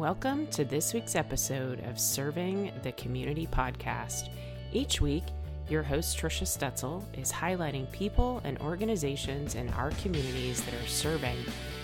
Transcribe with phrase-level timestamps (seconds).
[0.00, 4.30] Welcome to this week's episode of Serving the Community podcast.
[4.72, 5.24] Each week,
[5.68, 11.36] your host, Trisha Stetzel, is highlighting people and organizations in our communities that are serving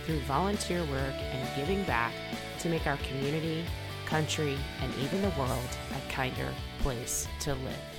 [0.07, 2.15] through volunteer work and giving back
[2.61, 3.63] to make our community,
[4.07, 7.96] country, and even the world a kinder place to live.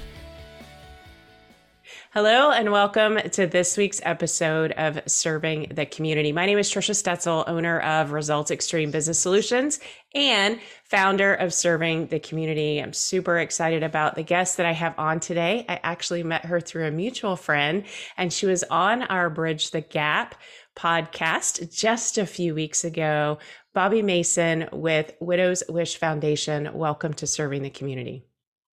[2.18, 6.32] Hello and welcome to this week's episode of Serving the Community.
[6.32, 9.79] My name is Trisha Stetzel, owner of Results Xtreme Business Solutions
[10.15, 12.79] and founder of Serving the Community.
[12.79, 15.64] I'm super excited about the guest that I have on today.
[15.69, 17.83] I actually met her through a mutual friend
[18.18, 20.34] and she was on our Bridge the Gap
[20.75, 23.37] podcast just a few weeks ago.
[23.75, 26.71] Bobbi Mason with Widows Wish Foundation.
[26.73, 28.25] Welcome to Serving the Community.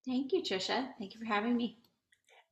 [0.06, 0.88] Thank you, Trisha.
[0.98, 1.83] Thank you for having me.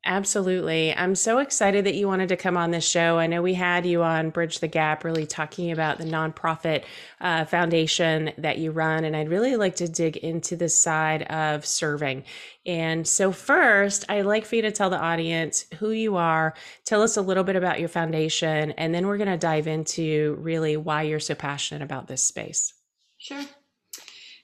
[0.03, 0.95] Absolutely.
[0.95, 3.19] I'm so excited that you wanted to come on this show.
[3.19, 6.85] I know we had you on Bridge the Gap, really talking about the nonprofit
[7.19, 9.03] uh, foundation that you run.
[9.05, 12.23] And I'd really like to dig into the side of serving.
[12.65, 17.03] And so, first, I'd like for you to tell the audience who you are, tell
[17.03, 20.77] us a little bit about your foundation, and then we're going to dive into really
[20.77, 22.73] why you're so passionate about this space.
[23.19, 23.43] Sure.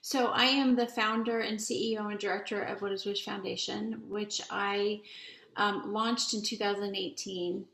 [0.02, 5.00] So, I am the founder and CEO and director of Widow's Wish Foundation, which I
[5.58, 7.66] um, launched in 2018.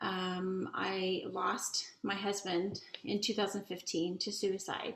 [0.00, 4.94] Um, I lost my husband in 2015 to suicide.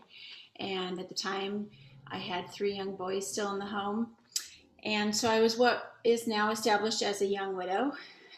[0.58, 1.66] And at the time,
[2.06, 4.08] I had three young boys still in the home.
[4.84, 7.92] And so I was what is now established as a young widow.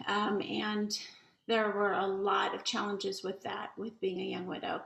[0.06, 0.98] Um, and
[1.46, 4.82] there were a lot of challenges with that, with being a young widow.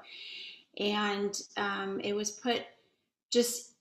[0.79, 2.63] And um, it was put
[3.31, 3.72] just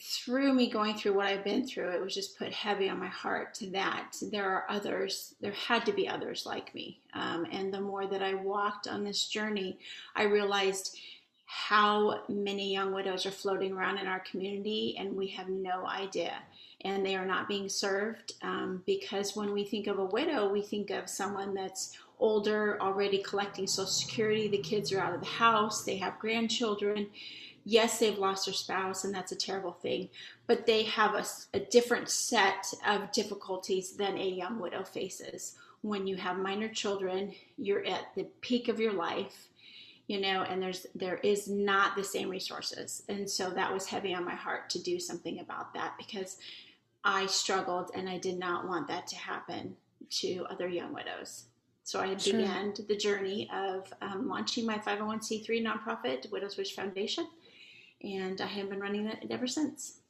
[0.00, 3.08] through me going through what I've been through, it was just put heavy on my
[3.08, 7.00] heart to that there are others, there had to be others like me.
[7.14, 9.78] Um, and the more that I walked on this journey,
[10.14, 10.98] I realized
[11.46, 16.34] how many young widows are floating around in our community, and we have no idea.
[16.82, 20.60] And they are not being served um, because when we think of a widow, we
[20.60, 24.48] think of someone that's older, already collecting Social Security.
[24.48, 27.08] The kids are out of the house, they have grandchildren
[27.66, 30.08] yes, they've lost their spouse, and that's a terrible thing,
[30.46, 35.56] but they have a, a different set of difficulties than a young widow faces.
[35.82, 39.48] When you have minor children, you're at the peak of your life
[40.06, 44.14] you know and there's there is not the same resources and so that was heavy
[44.14, 46.36] on my heart to do something about that because
[47.02, 49.74] i struggled and i did not want that to happen
[50.08, 51.46] to other young widows
[51.82, 52.38] so i sure.
[52.38, 57.26] began the journey of um, launching my 501c3 nonprofit widows wish foundation
[58.06, 60.00] and I have been running it ever since.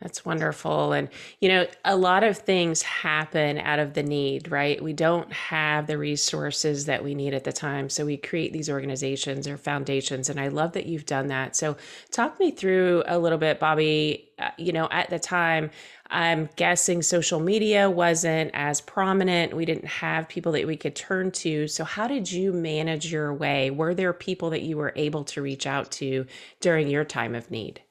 [0.00, 0.92] That's wonderful.
[0.92, 1.08] And,
[1.40, 4.82] you know, a lot of things happen out of the need, right?
[4.82, 7.88] We don't have the resources that we need at the time.
[7.88, 10.28] So we create these organizations or foundations.
[10.28, 11.54] And I love that you've done that.
[11.54, 11.76] So
[12.10, 14.24] talk me through a little bit, Bobbi.
[14.38, 15.70] Uh, you know, at the time,
[16.14, 19.52] I'm guessing social media wasn't as prominent.
[19.52, 21.66] We didn't have people that we could turn to.
[21.66, 23.70] So, how did you manage your way?
[23.70, 26.26] Were there people that you were able to reach out to
[26.60, 27.82] during your time of need?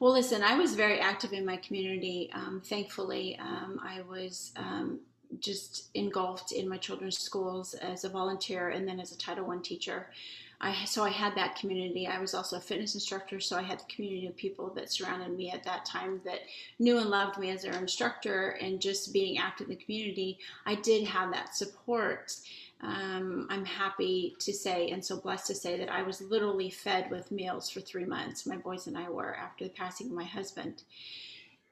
[0.00, 2.30] Well, listen, I was very active in my community.
[2.34, 5.00] Um, thankfully, um, I was um,
[5.38, 9.56] just engulfed in my children's schools as a volunteer and then as a Title I
[9.62, 10.10] teacher.
[10.60, 12.06] I, so I had that community.
[12.06, 15.34] I was also a fitness instructor, so I had the community of people that surrounded
[15.36, 16.40] me at that time that
[16.78, 18.58] knew and loved me as their instructor.
[18.60, 22.36] And just being active in the community, I did have that support
[22.82, 27.10] um, I'm happy to say and so blessed to say that I was literally fed
[27.10, 28.46] with meals for three months.
[28.46, 30.82] My boys and I were after the passing of my husband.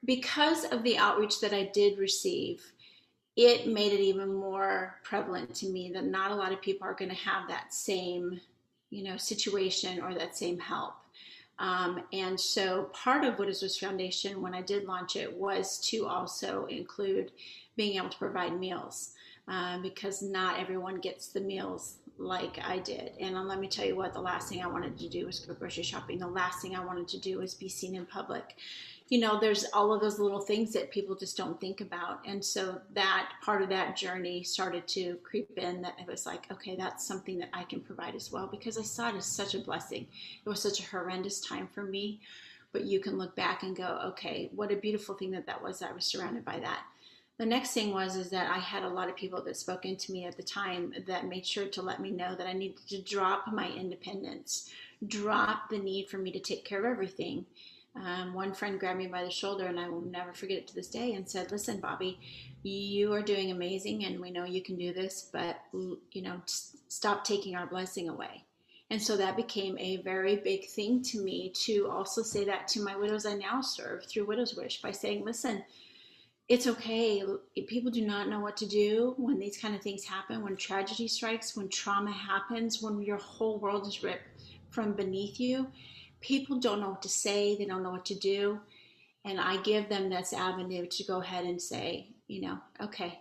[0.05, 2.63] Because of the outreach that I did receive,
[3.35, 6.93] it made it even more prevalent to me that not a lot of people are
[6.93, 8.39] going to have that same,
[8.89, 10.95] you know, situation or that same help.
[11.59, 16.07] Um, and so part of Widows Wish Foundation, when I did launch it, was to
[16.07, 17.31] also include
[17.75, 19.13] being able to provide meals
[19.47, 23.11] uh, because not everyone gets the meals like I did.
[23.19, 25.39] And uh, let me tell you what, the last thing I wanted to do was
[25.39, 26.19] go grocery shopping.
[26.19, 28.55] The last thing I wanted to do was be seen in public.
[29.09, 32.19] You know, there's all of those little things that people just don't think about.
[32.25, 36.51] And so that part of that journey started to creep in that it was like,
[36.51, 39.55] okay, that's something that I can provide as well because I saw it as such
[39.55, 40.07] a blessing.
[40.45, 42.21] It was such a horrendous time for me.
[42.71, 45.81] But you can look back and go, okay, what a beautiful thing that that was.
[45.81, 46.83] I was surrounded by that
[47.39, 50.11] the next thing was is that I had a lot of people that spoke into
[50.11, 53.01] me at the time that made sure to let me know that I needed to
[53.01, 54.69] drop my independence,
[55.07, 57.45] drop the need for me to take care of everything.
[57.95, 60.75] Um, one friend grabbed me by the shoulder, and I will never forget it to
[60.75, 62.17] this day, and said, "Listen, Bobbi,
[62.63, 67.23] you are doing amazing, and we know you can do this, but you know, stop
[67.23, 68.45] taking our blessing away."
[68.91, 72.81] And so that became a very big thing to me to also say that to
[72.81, 75.63] my widows I now serve through Widows Wish by saying, listen,
[76.47, 77.23] it's okay.
[77.67, 81.07] People do not know what to do when these kind of things happen, when tragedy
[81.07, 84.23] strikes, when trauma happens, when your whole world is ripped
[84.71, 85.67] from beneath you.
[86.21, 88.59] People don't know what to say, they don't know what to do.
[89.25, 93.19] And I give them this avenue to go ahead and say, you know, okay,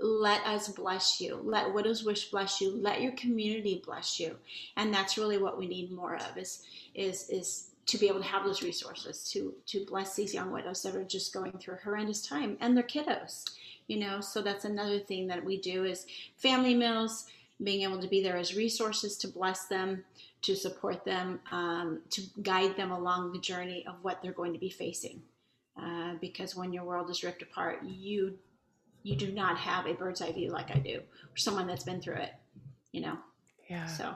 [0.00, 1.40] let us bless you.
[1.42, 2.70] Let Widows Wish bless you.
[2.70, 4.36] Let your community bless you.
[4.76, 6.62] And that's really what we need more of is
[6.94, 10.82] is is to be able to have those resources to to bless these young widows
[10.82, 13.44] that are just going through a horrendous time and their kiddos.
[13.86, 16.06] You know, so that's another thing that we do is
[16.36, 17.26] family meals,
[17.62, 20.04] being able to be there as resources to bless them,
[20.42, 24.58] to support them, um, to guide them along the journey of what they're going to
[24.58, 25.22] be facing.
[25.80, 28.38] Uh, because when your world is ripped apart, you
[29.02, 32.00] you do not have a bird's eye view like I do, or someone that's been
[32.00, 32.32] through it,
[32.90, 33.18] you know.
[33.68, 33.86] Yeah.
[33.86, 34.14] So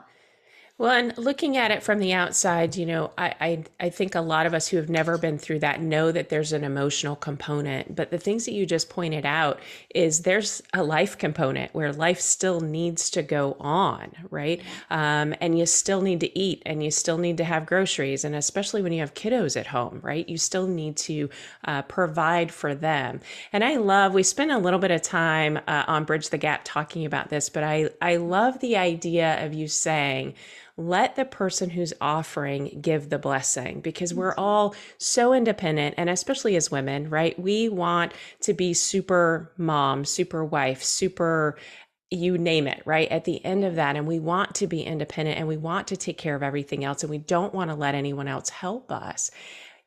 [0.78, 4.20] well, and looking at it from the outside, you know, I, I, I think a
[4.20, 7.96] lot of us who have never been through that know that there's an emotional component.
[7.96, 9.58] But the things that you just pointed out
[9.92, 14.62] is there's a life component where life still needs to go on, right?
[14.88, 18.36] Um, and you still need to eat, and you still need to have groceries, and
[18.36, 20.28] especially when you have kiddos at home, right?
[20.28, 21.28] You still need to
[21.64, 23.19] uh, provide for them.
[23.52, 26.60] And I love we spent a little bit of time uh, on Bridge the Gap
[26.62, 30.34] talking about this, but I I love the idea of you saying
[30.78, 34.40] let the person who's offering give the blessing because we're mm-hmm.
[34.40, 40.44] all so independent and especially as women right we want to be super mom super
[40.44, 41.56] wife super
[42.10, 43.08] you name it, right?
[43.10, 45.96] At the end of that, and we want to be independent and we want to
[45.96, 49.30] take care of everything else, and we don't want to let anyone else help us.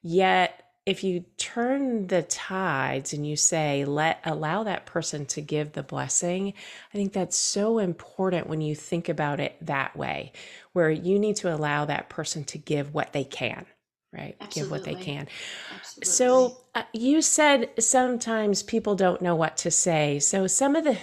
[0.04, 5.74] Yet, if you turn the tides and you say let allow that person to give
[5.74, 6.54] the blessing
[6.94, 10.32] i think that's so important when you think about it that way
[10.74, 13.66] where you need to allow that person to give what they can
[14.12, 14.62] right Absolutely.
[14.62, 15.28] give what they can
[15.76, 16.12] Absolutely.
[16.12, 20.98] so uh, you said sometimes people don't know what to say so some of the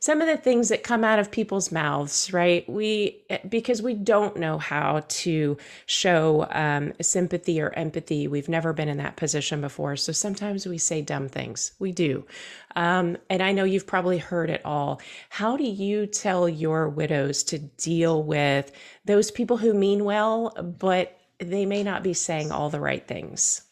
[0.00, 2.68] some of the things that come out of people's mouths, right?
[2.68, 5.56] We, because we don't know how to
[5.86, 8.28] show um, sympathy or empathy.
[8.28, 9.96] We've never been in that position before.
[9.96, 11.72] So sometimes we say dumb things.
[11.78, 12.24] We do.
[12.76, 15.00] Um, and I know you've probably heard it all.
[15.30, 18.70] How do you tell your widows to deal with
[19.04, 23.62] those people who mean well, but they may not be saying all the right things?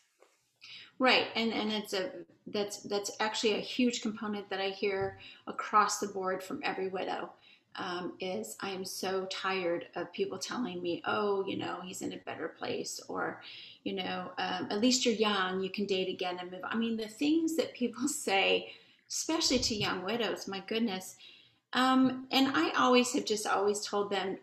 [0.98, 1.26] Right.
[1.34, 2.10] And, and it's a,
[2.48, 7.30] that's that's actually a huge component that I hear across the board from every widow.
[7.78, 12.14] Um, is I am so tired of people telling me, oh, you know, he's in
[12.14, 13.42] a better place, or,
[13.84, 16.62] you know, um, at least you're young, you can date again and move.
[16.64, 18.72] I mean, the things that people say,
[19.10, 21.16] especially to young widows, my goodness.
[21.74, 24.38] Um, and I always have just always told them,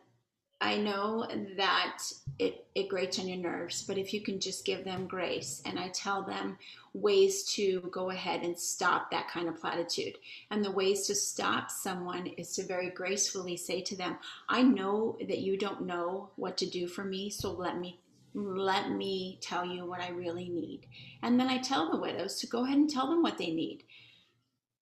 [0.63, 1.27] I know
[1.57, 1.99] that
[2.39, 5.77] it, it grates on your nerves, but if you can just give them grace, and
[5.77, 6.57] I tell them
[6.93, 10.17] ways to go ahead and stop that kind of platitude.
[10.51, 14.17] And the ways to stop someone is to very gracefully say to them,
[14.47, 17.99] I know that you don't know what to do for me, so let me
[18.33, 20.87] let me tell you what I really need.
[21.21, 23.83] And then I tell the widows to go ahead and tell them what they need.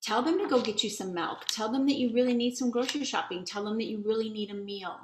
[0.01, 1.47] Tell them to go get you some milk.
[1.47, 3.43] Tell them that you really need some grocery shopping.
[3.43, 4.99] Tell them that you really need a meal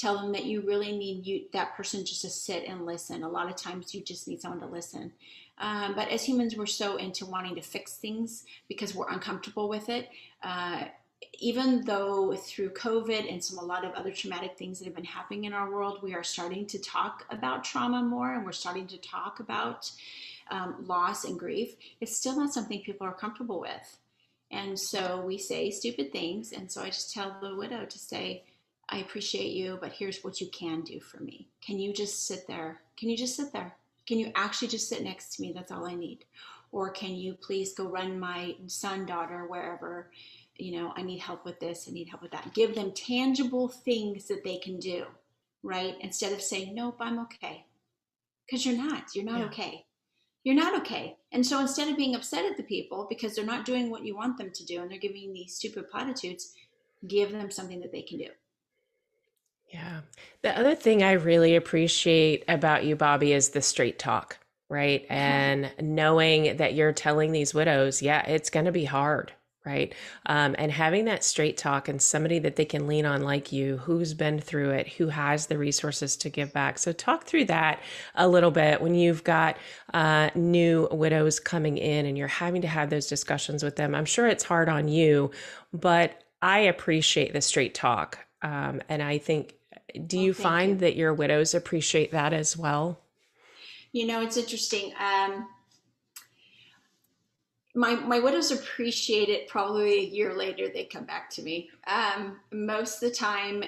[0.00, 3.22] tell them that you really need you that person just to sit and listen.
[3.22, 5.12] A lot of times you just need someone to listen.
[5.58, 9.88] Um, but as humans we're so into wanting to fix things because we're uncomfortable with
[9.90, 10.08] it.
[10.42, 10.84] Uh,
[11.38, 15.04] even though through covid and some a lot of other traumatic things that have been
[15.04, 18.86] happening in our world we are starting to talk about trauma more and we're starting
[18.86, 19.90] to talk about
[20.50, 23.98] um, loss and grief it's still not something people are comfortable with.
[24.50, 26.52] And so we say stupid things.
[26.52, 28.42] And so i just tell the widow to say
[28.90, 31.48] I appreciate you, but here's what you can do for me.
[31.64, 32.80] Can you just sit there?
[32.96, 33.76] Can you just sit there?
[34.06, 35.52] Can you actually just sit next to me?
[35.54, 36.24] That's all I need.
[36.72, 40.10] Or can you please go run my son, daughter, wherever?
[40.56, 42.52] You know, I need help with this, I need help with that.
[42.52, 45.06] Give them tangible things that they can do,
[45.62, 45.94] right?
[46.00, 47.66] Instead of saying, nope, I'm okay.
[48.46, 49.14] Because you're not.
[49.14, 49.46] You're not yeah.
[49.46, 49.86] okay.
[50.42, 51.16] You're not okay.
[51.32, 54.16] And so instead of being upset at the people because they're not doing what you
[54.16, 56.54] want them to do and they're giving these stupid platitudes,
[57.06, 58.28] give them something that they can do.
[59.72, 60.00] Yeah.
[60.42, 65.06] The other thing I really appreciate about you, Bobbi, is the straight talk, right?
[65.08, 69.32] And knowing that you're telling these widows, yeah, it's going to be hard,
[69.64, 69.94] right?
[70.26, 73.76] Um, and having that straight talk and somebody that they can lean on like you,
[73.76, 76.78] who's been through it, who has the resources to give back.
[76.78, 77.80] So, talk through that
[78.16, 79.56] a little bit when you've got
[79.94, 83.94] uh, new widows coming in and you're having to have those discussions with them.
[83.94, 85.30] I'm sure it's hard on you,
[85.72, 88.18] but I appreciate the straight talk.
[88.42, 89.54] Um, and I think
[90.06, 90.76] do you find you.
[90.78, 92.98] that your widows appreciate that as well?
[93.92, 94.92] You know, it's interesting.
[94.98, 95.48] Um,
[97.74, 102.36] my my widows appreciate it probably a year later they come back to me um,
[102.52, 103.62] most of the time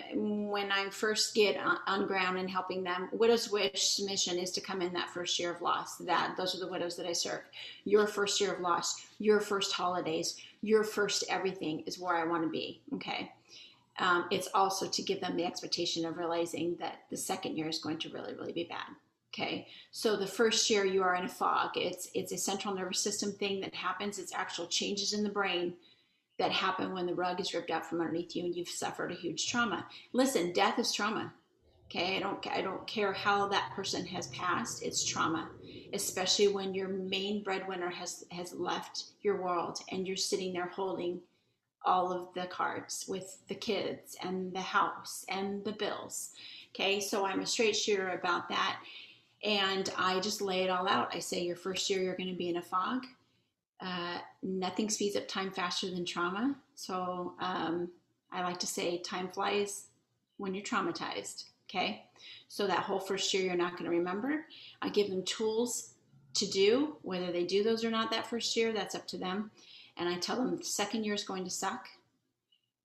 [0.50, 4.60] when i first get on, on, ground and helping them widows wish mission is to
[4.60, 7.42] come in that first year of loss that those are the widows that i serve
[7.84, 12.42] your first year of loss your first holidays your first everything is where i want
[12.42, 13.30] to be okay
[13.98, 17.78] um, it's also to give them the expectation of realizing that the second year is
[17.78, 18.96] going to really really be bad
[19.34, 21.70] Okay, so the first year you are in a fog.
[21.76, 24.18] It's it's a central nervous system thing that happens.
[24.18, 25.74] It's actual changes in the brain
[26.38, 29.14] that happen when the rug is ripped out from underneath you and you've suffered a
[29.14, 29.86] huge trauma.
[30.12, 31.32] Listen, death is trauma.
[31.86, 34.82] Okay, I don't I don't care how that person has passed.
[34.82, 35.48] It's trauma,
[35.94, 41.20] especially when your main breadwinner has has left your world and you're sitting there holding
[41.84, 46.30] all of the cards with the kids and the house and the bills.
[46.74, 48.78] Okay, so I'm a straight shooter about that
[49.44, 51.14] and I just lay it all out.
[51.14, 53.04] I say, your first year, you're going to be in a fog.
[53.80, 56.54] Uh, nothing speeds up time faster than trauma.
[56.76, 57.88] So um,
[58.30, 59.86] I like to say, time flies
[60.36, 61.46] when you're traumatized.
[61.68, 62.04] Okay.
[62.48, 64.44] So that whole first year, you're not going to remember.
[64.80, 65.94] I give them tools
[66.34, 69.50] to do, whether they do those or not that first year, that's up to them.
[69.96, 71.88] And I tell them the second year is going to suck.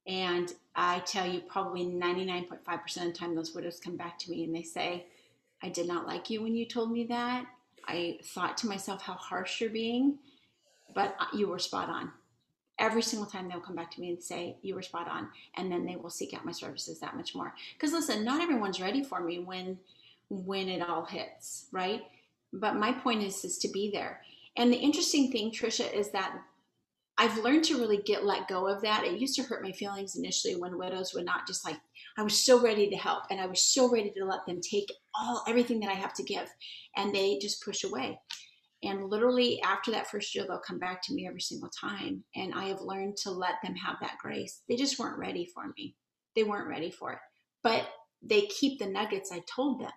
[0.06, 4.44] And I tell you, probably 99.5% of the time, those widows come back to me
[4.44, 5.06] and they say,
[5.62, 7.46] I did not like you when you told me that.
[7.86, 10.18] I thought to myself how harsh you're being,
[10.94, 12.12] but uh, you were spot on.
[12.78, 15.28] Every single time they'll come back to me and say, You were spot on.
[15.56, 17.54] And then they will seek out my services that much more.
[17.74, 19.78] Because listen, not everyone's ready for me when
[20.30, 22.02] when it all hits, right?
[22.52, 24.20] But my point is is to be there.
[24.56, 26.38] And the interesting thing, Trisha, is that
[27.20, 29.04] I've learned to really get let go of that.
[29.04, 31.76] It used to hurt my feelings initially when widows would not just like
[32.16, 34.92] I was so ready to help and I was so ready to let them take
[35.16, 36.48] all everything that I have to give
[36.96, 38.20] and they just push away.
[38.84, 42.54] And literally after that first year they'll come back to me every single time and
[42.54, 44.62] I have learned to let them have that grace.
[44.68, 45.96] They just weren't ready for me.
[46.36, 47.18] They weren't ready for it.
[47.64, 47.88] But
[48.22, 49.90] they keep the nuggets I told them.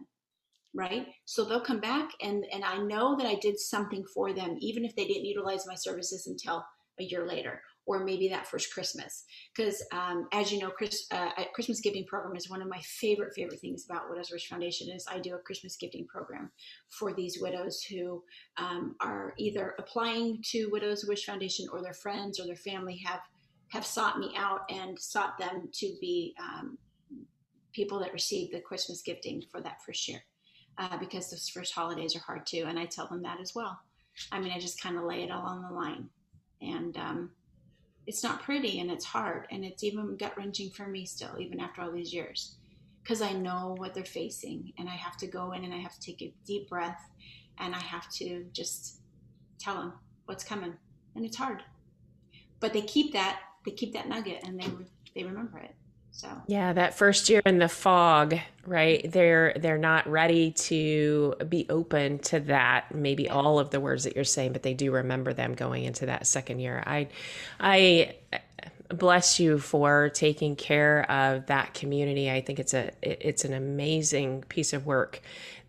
[0.73, 1.07] Right?
[1.25, 4.85] So they'll come back and and I know that I did something for them even
[4.85, 6.65] if they didn't utilize my services until
[7.01, 9.25] a year later or maybe that first Christmas.
[9.55, 13.33] Because um, as you know, Chris, uh, Christmas giving program is one of my favorite
[13.35, 16.51] favorite things about Widows Wish Foundation is I do a Christmas gifting program
[16.89, 18.23] for these widows who
[18.57, 23.21] um, are either applying to Widows Wish Foundation or their friends or their family have
[23.71, 26.77] have sought me out and sought them to be um,
[27.73, 30.21] people that receive the Christmas gifting for that first year.
[30.77, 33.77] Uh, because those first holidays are hard too, and I tell them that as well.
[34.31, 36.09] I mean, I just kind of lay it all on the line,
[36.61, 37.31] and um,
[38.07, 41.59] it's not pretty and it's hard and it's even gut wrenching for me still, even
[41.59, 42.57] after all these years,
[43.03, 45.93] because I know what they're facing and I have to go in and I have
[45.93, 47.09] to take a deep breath
[47.59, 49.01] and I have to just
[49.59, 49.93] tell them
[50.25, 50.73] what's coming,
[51.15, 51.63] and it's hard.
[52.59, 54.67] But they keep that they keep that nugget and they
[55.15, 55.75] they remember it.
[56.11, 59.09] So yeah, that first year in the fog, right?
[59.11, 62.93] They're they're not ready to be open to that.
[62.93, 66.05] Maybe all of the words that you're saying, but they do remember them going into
[66.07, 66.83] that second year.
[66.85, 67.07] I,
[67.59, 68.15] I
[68.89, 72.29] bless you for taking care of that community.
[72.29, 75.21] I think it's a it's an amazing piece of work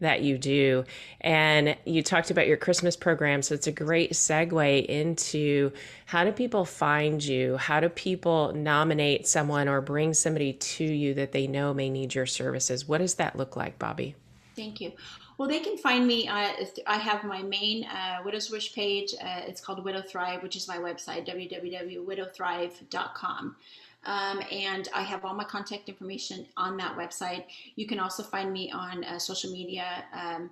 [0.02, 0.84] that you do.
[1.20, 5.72] And you talked about your Christmas program, so it's a great segue into
[6.06, 7.56] how do people find you?
[7.56, 12.14] How do people nominate someone or bring somebody to you that they know may need
[12.14, 12.86] your services?
[12.86, 14.14] What does that look like, Bobbi?
[14.54, 14.92] Thank you.
[15.38, 16.28] Well, they can find me.
[16.28, 16.52] Uh,
[16.86, 19.14] I have my main uh, Widow's Wish page.
[19.14, 23.56] Uh, it's called Widow Thrive, which is my website, www.widowthrive.com.
[24.04, 27.44] Um, and I have all my contact information on that website.
[27.76, 30.04] You can also find me on uh, social media.
[30.12, 30.50] Um,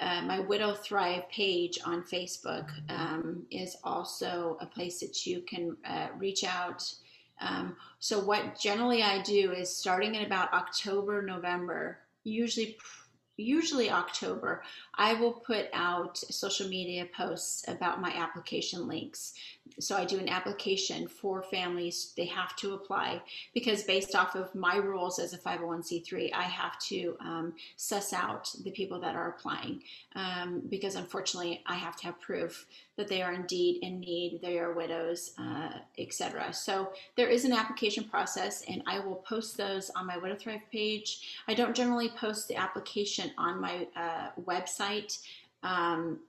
[0.00, 5.76] uh, my Widow Thrive page on Facebook um, is also a place that you can
[5.84, 6.82] uh, reach out.
[7.40, 12.76] Um, so, what generally I do is starting in about October, November, usually
[13.38, 14.62] usually October,
[14.94, 19.34] I will put out social media posts about my application links.
[19.78, 22.12] So I do an application for families.
[22.16, 23.22] They have to apply
[23.54, 28.52] because based off of my rules as a 501c3, I have to um, suss out
[28.64, 29.82] the people that are applying
[30.16, 32.66] um, because unfortunately I have to have proof
[32.98, 36.52] that they are indeed in need, they are widows, uh, etc.
[36.52, 40.62] So there is an application process, and I will post those on my Widow Thrive
[40.72, 41.44] page.
[41.46, 45.18] I don't generally post the application on my uh, website.
[45.62, 46.20] Um,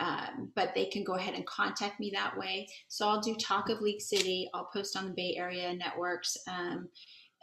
[0.00, 2.68] uh, but they can go ahead and contact me that way.
[2.86, 4.48] So I'll do Talk of League City.
[4.54, 6.36] I'll post on the Bay Area networks.
[6.48, 6.88] Um,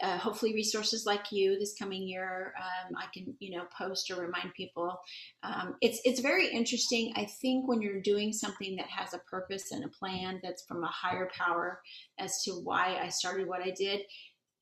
[0.03, 4.21] uh, hopefully resources like you this coming year um, i can you know post or
[4.21, 4.99] remind people
[5.43, 9.71] um, it's it's very interesting i think when you're doing something that has a purpose
[9.71, 11.79] and a plan that's from a higher power
[12.19, 14.01] as to why i started what i did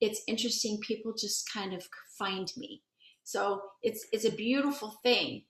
[0.01, 1.87] it's interesting people just kind of
[2.17, 2.81] find me
[3.23, 5.43] so it's it's a beautiful thing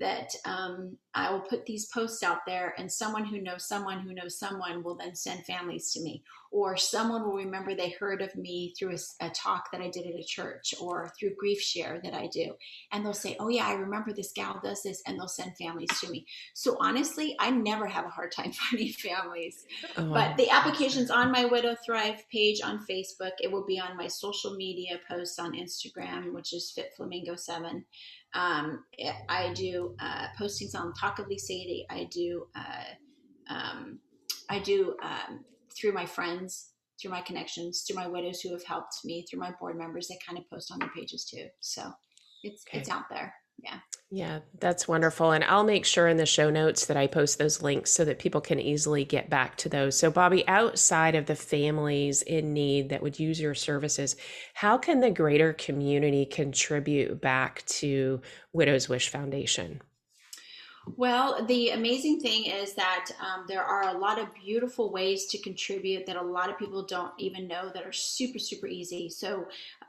[0.00, 4.14] that um, I will put these posts out there, and someone who knows someone who
[4.14, 6.22] knows someone will then send families to me,
[6.52, 10.06] or someone will remember they heard of me through a, a, talk that I did
[10.06, 12.54] at a church, or through grief share that I do,
[12.92, 15.90] and they'll say, "Oh yeah, I remember this gal does this," and they'll send families
[16.00, 16.24] to me.
[16.54, 19.66] So honestly, I never have a hard time finding families.
[19.96, 23.32] Oh, but the application's on my Widow Thrive page on Facebook.
[23.40, 27.84] It will be on my social media posts on Instagram, which is Fit Flamingo Seven.
[28.34, 28.84] Um,
[29.28, 31.86] I do uh, postings on Talk of League City.
[31.88, 33.98] I do uh, um,
[34.50, 35.44] I do um,
[35.76, 39.52] through my friends, through my connections, through my widows who have helped me, through my
[39.60, 40.08] board members.
[40.08, 41.46] They kind of post on their pages too.
[41.60, 41.90] So
[42.42, 42.78] it's okay.
[42.78, 43.34] it's out there.
[43.58, 43.78] Yeah.
[44.10, 45.32] Yeah, that's wonderful.
[45.32, 48.18] And I'll make sure in the show notes that I post those links so that
[48.18, 49.98] people can easily get back to those.
[49.98, 54.16] So, Bobbi, outside of the families in need that would use your services,
[54.54, 58.22] how can the greater community contribute back to
[58.54, 59.82] Widow's Wish Foundation?
[60.96, 65.38] Well, the amazing thing is that um, there are a lot of beautiful ways to
[65.38, 69.08] contribute that a lot of people don't even know that are super, super easy.
[69.08, 69.46] So,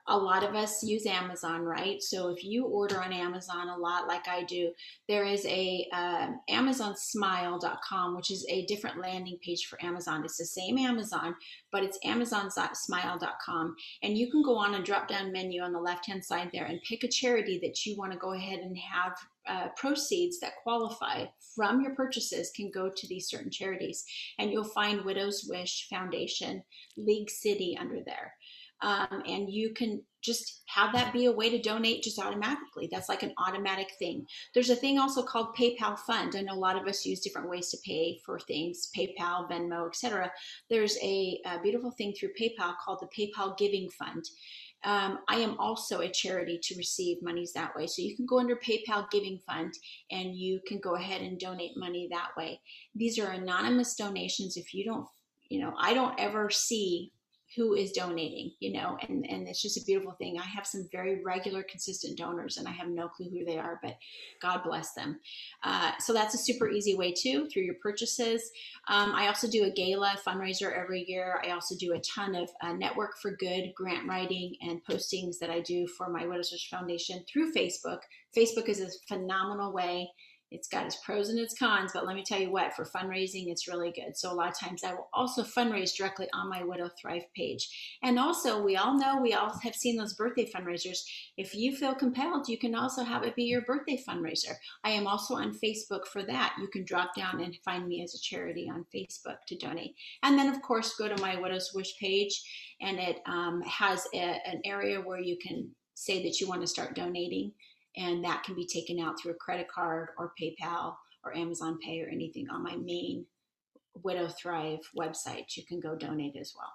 [0.10, 2.02] a lot of us use Amazon, right?
[2.02, 4.72] So, if you order on Amazon a lot, like I do,
[5.08, 10.24] there is a uh, AmazonSmile.com, which is a different landing page for Amazon.
[10.26, 11.36] It's the same Amazon,
[11.72, 16.08] but it's AmazonSmile.com, and you can go on a drop down menu on the left
[16.08, 19.16] hand side there and pick a charity that you want to go ahead and have
[19.48, 21.26] uh, proceeds that qualify
[21.56, 24.06] from your purchases can go to these certain charities.
[24.38, 26.64] And you'll find Widow's Wish Foundation,
[26.98, 28.34] League City under there.
[28.82, 32.90] Um, and you can just have that be a way to donate just automatically.
[32.92, 34.26] That's like an automatic thing.
[34.54, 36.36] There's a thing also called PayPal Fund.
[36.36, 39.88] I know a lot of us use different ways to pay for things, PayPal, Venmo,
[39.88, 40.32] etc.
[40.70, 44.26] There's a, a beautiful thing through PayPal called the PayPal Giving Fund.
[44.84, 47.86] Um, I am also a charity to receive monies that way.
[47.88, 49.74] So you can go under PayPal Giving Fund
[50.12, 52.62] and you can go ahead and donate money that way.
[52.96, 54.56] These are anonymous donations.
[54.56, 55.06] If you don't,
[55.50, 57.12] you know, I don't ever see
[57.56, 60.38] who is donating, you know, and, and it's just a beautiful thing.
[60.38, 63.80] I have some very regular, consistent donors, and I have no clue who they are,
[63.82, 63.98] but
[64.42, 65.20] God bless them.
[65.64, 68.52] Uh, so that's a super easy way too through your purchases.
[68.88, 71.42] Um, I also do a gala fundraiser every year.
[71.44, 75.50] I also do a ton of uh, Network for Good grant writing and postings that
[75.50, 78.00] I do for my Widow's Foundation through Facebook.
[78.38, 80.12] Facebook is a phenomenal way
[80.52, 83.48] it's got its pros and its cons, but let me tell you what, for fundraising,
[83.48, 84.18] it's really good.
[84.18, 87.98] So a lot of times I will also fundraise directly on my Widow Thrive page.
[88.02, 91.00] And also, we all know, we all have seen those birthday fundraisers.
[91.38, 94.54] If you feel compelled, you can also have it be your birthday fundraiser.
[94.84, 96.56] I am also on Facebook for that.
[96.60, 99.96] You can drop down and find me as a charity on Facebook to donate.
[100.24, 102.42] And then, of course, go to my Widow's Wish page,
[102.82, 106.68] and it um, has a, an area where you can say that you want to
[106.68, 107.52] start donating
[108.00, 112.02] and that can be taken out through a credit card or PayPal or Amazon Pay
[112.02, 113.26] or anything on my main
[114.04, 115.46] Widow Thrive website.
[115.58, 116.72] You can go donate as well.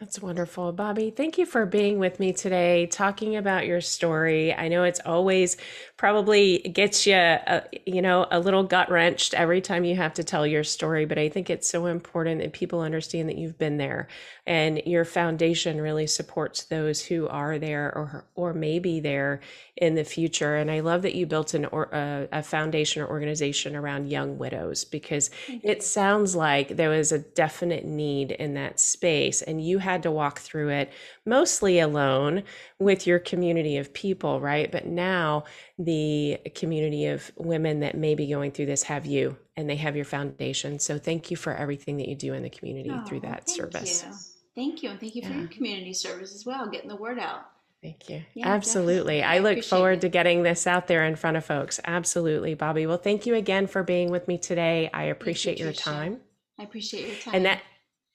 [0.00, 0.72] That's wonderful.
[0.72, 4.54] Bobbi, thank you for being with me today, talking about your story.
[4.54, 5.58] I know it's always
[5.98, 10.14] probably gets you, a, uh, you know, a little gut wrenched every time you have
[10.14, 13.58] to tell your story, but I think it's so important that people understand that you've
[13.58, 14.08] been there
[14.46, 19.40] and your foundation really supports those who are there or or may be there
[19.76, 20.56] in the future.
[20.56, 24.38] And I love that you built an or, a, a foundation or organization around young
[24.38, 29.78] widows because it sounds like there was a definite need in that space and you
[29.92, 30.92] had to walk through it
[31.26, 32.42] mostly alone
[32.78, 34.70] with your community of people, right?
[34.70, 35.44] But now
[35.78, 39.96] the community of women that may be going through this have you and they have
[39.96, 40.78] your foundation.
[40.78, 43.56] So thank you for everything that you do in the community oh, through that thank
[43.56, 44.04] service.
[44.06, 44.14] You.
[44.54, 44.90] Thank you.
[44.90, 45.38] And thank you for yeah.
[45.40, 47.46] your community service as well, getting the word out.
[47.82, 48.22] Thank you.
[48.34, 49.22] Yeah, Absolutely.
[49.22, 50.00] I, I look forward it.
[50.02, 51.80] to getting this out there in front of folks.
[51.84, 52.86] Absolutely, Bobbi.
[52.86, 54.90] Well, thank you again for being with me today.
[54.92, 56.20] I appreciate you, your time.
[56.58, 57.34] I appreciate your time.
[57.36, 57.62] And that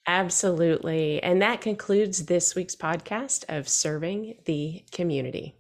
[0.08, 1.22] Absolutely.
[1.22, 5.56] And that concludes this week's podcast of Serving the Community.